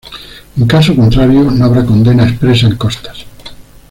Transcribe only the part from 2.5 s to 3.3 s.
en costas.